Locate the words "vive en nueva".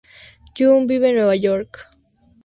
0.87-1.35